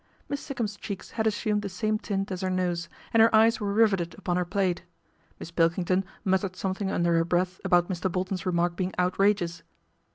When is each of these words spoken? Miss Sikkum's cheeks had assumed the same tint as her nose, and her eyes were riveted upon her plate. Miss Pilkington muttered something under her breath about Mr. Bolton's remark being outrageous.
Miss 0.27 0.41
Sikkum's 0.41 0.77
cheeks 0.77 1.11
had 1.11 1.27
assumed 1.27 1.61
the 1.61 1.69
same 1.69 1.99
tint 1.99 2.31
as 2.31 2.41
her 2.41 2.49
nose, 2.49 2.89
and 3.13 3.21
her 3.21 3.35
eyes 3.35 3.59
were 3.61 3.71
riveted 3.71 4.15
upon 4.17 4.35
her 4.35 4.43
plate. 4.45 4.81
Miss 5.39 5.51
Pilkington 5.51 6.03
muttered 6.25 6.55
something 6.55 6.89
under 6.89 7.13
her 7.13 7.23
breath 7.23 7.61
about 7.63 7.87
Mr. 7.87 8.11
Bolton's 8.11 8.43
remark 8.47 8.75
being 8.75 8.93
outrageous. 8.97 9.61